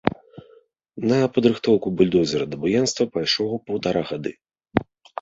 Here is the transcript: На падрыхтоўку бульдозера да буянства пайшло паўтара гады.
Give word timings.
На 1.11 1.19
падрыхтоўку 1.35 1.87
бульдозера 2.01 2.45
да 2.55 2.61
буянства 2.65 3.03
пайшло 3.19 3.49
паўтара 3.71 4.01
гады. 4.13 4.39